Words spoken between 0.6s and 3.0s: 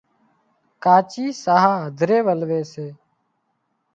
ڪاچي ساهََه هڌرِي ولوي سي